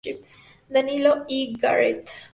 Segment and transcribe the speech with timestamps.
[0.67, 1.53] Danilo E.
[1.53, 2.09] Garrett.